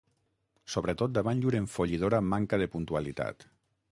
Sobretot 0.75 1.13
davant 1.17 1.43
llur 1.43 1.53
enfollidora 1.59 2.23
manca 2.31 2.61
de 2.65 2.71
puntualitat. 2.77 3.49